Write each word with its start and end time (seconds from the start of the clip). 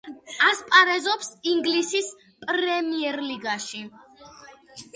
ასპარეზობს 0.45 1.29
ინგლისის 1.51 2.09
პრემიერლიგაში. 2.47 3.85